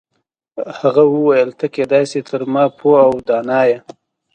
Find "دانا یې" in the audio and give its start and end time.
3.27-3.77